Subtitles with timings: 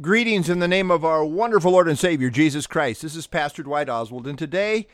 [0.00, 3.02] Greetings in the name of our wonderful Lord and Savior, Jesus Christ.
[3.02, 4.86] This is Pastor Dwight Oswald, and today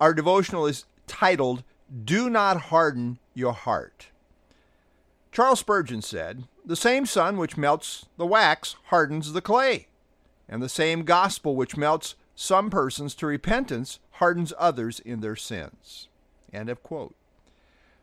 [0.00, 1.62] our devotional is titled,
[2.04, 4.06] Do Not Harden Your Heart.
[5.30, 9.88] Charles Spurgeon said, The same sun which melts the wax hardens the clay,
[10.48, 16.08] and the same gospel which melts some persons to repentance hardens others in their sins.
[16.50, 17.14] End of quote.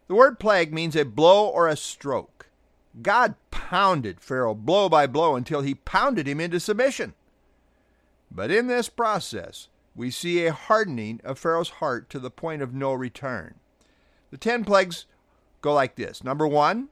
[0.07, 2.49] The word plague means a blow or a stroke.
[3.01, 3.33] God
[3.74, 7.16] pounded Pharaoh blow by blow until he pounded him into submission.
[8.30, 12.72] But in this process, we see a hardening of Pharaoh's heart to the point of
[12.72, 13.55] no return.
[14.30, 15.08] The ten plagues
[15.62, 16.23] go like this.
[16.23, 16.90] Number one,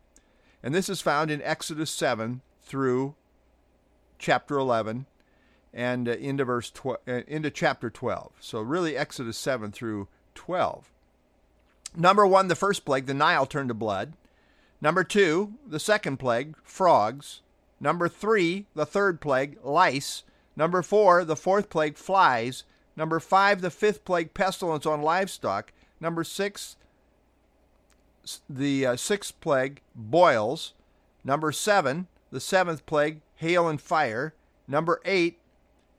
[0.64, 3.14] and this is found in Exodus 7 through
[4.18, 5.06] chapter 11
[5.72, 8.32] and uh, into verse tw- uh, into chapter 12.
[8.40, 10.92] So really Exodus 7 through 12.
[11.96, 14.14] Number 1, the first plague, the Nile turned to blood.
[14.82, 17.42] Number two, the second plague, frogs.
[17.80, 20.24] Number three, the third plague, lice.
[20.56, 22.64] Number four, the fourth plague, flies.
[22.96, 25.72] Number five, the fifth plague, pestilence on livestock.
[26.00, 26.76] Number six,
[28.50, 30.74] the uh, sixth plague, boils.
[31.24, 34.34] Number seven, the seventh plague, hail and fire.
[34.68, 35.38] Number eight,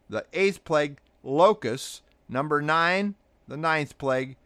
[0.09, 2.03] the eighth plague, locusts.
[2.29, 3.15] Number nine,
[3.47, 4.37] the ninth plague,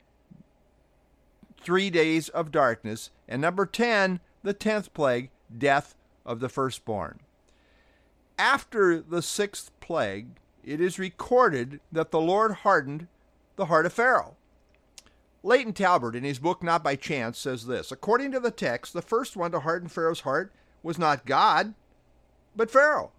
[1.60, 3.10] three days of darkness.
[3.28, 7.18] And number 10, the tenth plague, death of the firstborn.
[8.38, 10.28] After the sixth plague,
[10.64, 13.08] it is recorded that the Lord hardened
[13.56, 14.36] the heart of Pharaoh.
[15.42, 19.02] Layton Talbert, in his book Not by Chance, says this According to the text, the
[19.02, 21.74] first one to harden Pharaoh's heart was not God,
[22.54, 23.10] but Pharaoh.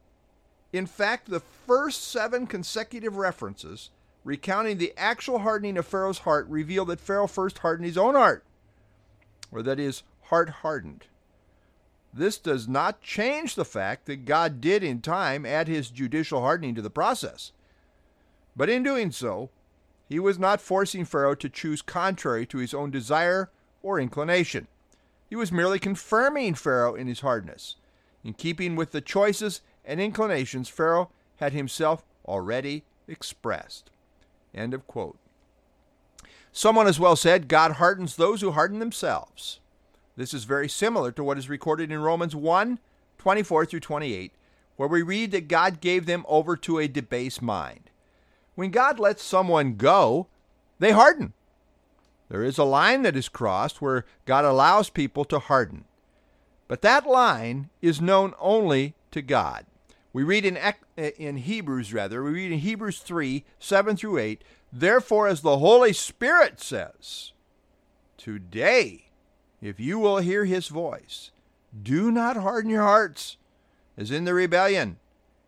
[0.71, 3.89] In fact, the first seven consecutive references
[4.23, 8.45] recounting the actual hardening of Pharaoh's heart reveal that Pharaoh first hardened his own heart,
[9.51, 11.05] or that his heart hardened.
[12.13, 16.73] This does not change the fact that God did in time add his judicial hardening
[16.75, 17.51] to the process.
[18.55, 19.49] But in doing so,
[20.09, 23.51] he was not forcing Pharaoh to choose contrary to his own desire
[23.83, 24.67] or inclination.
[25.29, 27.75] He was merely confirming Pharaoh in his hardness,
[28.23, 33.89] in keeping with the choices and inclinations Pharaoh had himself already expressed.
[34.53, 35.17] End of quote.
[36.51, 39.59] Someone has well said, God hardens those who harden themselves.
[40.17, 42.79] This is very similar to what is recorded in Romans 1
[43.19, 44.31] 24 through 28,
[44.75, 47.89] where we read that God gave them over to a debased mind.
[48.55, 50.27] When God lets someone go,
[50.79, 51.33] they harden.
[52.29, 55.85] There is a line that is crossed where God allows people to harden.
[56.67, 59.65] But that line is known only to God.
[60.13, 60.59] We read in,
[60.97, 65.93] in Hebrews, rather, we read in Hebrews 3 7 through 8, Therefore, as the Holy
[65.93, 67.33] Spirit says,
[68.17, 69.06] Today,
[69.67, 71.31] if you will hear his voice,
[71.83, 73.35] do not harden your hearts,
[73.97, 74.97] as in the rebellion,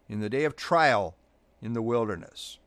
[0.10, 1.16] in the day of trial
[1.62, 2.60] in the wilderness.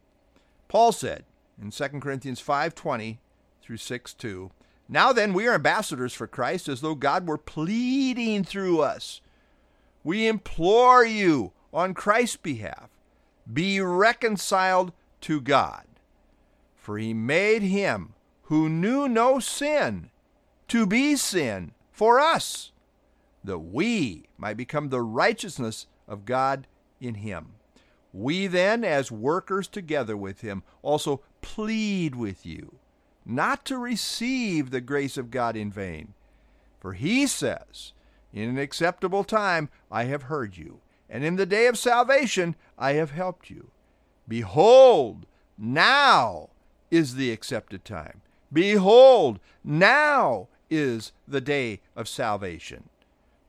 [0.68, 1.24] Paul said
[1.60, 3.18] in 2 Corinthians 5:20
[3.60, 4.50] through 6:2,
[4.88, 9.20] Now then we are ambassadors for Christ as though God were pleading through us.
[10.02, 12.88] We implore you on Christ's behalf,
[13.50, 14.92] be reconciled
[15.22, 15.84] to God.
[16.76, 18.14] For he made him
[18.44, 20.10] who knew no sin
[20.72, 22.72] to be sin for us,
[23.44, 26.66] that we might become the righteousness of God
[26.98, 27.56] in him.
[28.10, 32.76] We then, as workers together with him, also plead with you
[33.26, 36.14] not to receive the grace of God in vain.
[36.80, 37.92] For he says,
[38.32, 42.94] In an acceptable time I have heard you, and in the day of salvation I
[42.94, 43.72] have helped you.
[44.26, 45.26] Behold,
[45.58, 46.48] now
[46.90, 48.22] is the accepted time.
[48.50, 52.88] Behold, now is the day of salvation.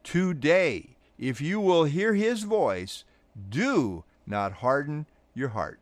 [0.03, 3.05] Today, if you will hear his voice,
[3.49, 5.79] do not harden your heart.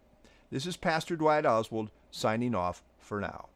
[0.52, 3.48] This is Pastor Dwight Oswald signing off for now.